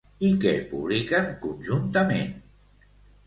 I 0.27 0.29
què 0.43 0.53
publiquen 0.71 1.29
conjuntament? 1.45 2.31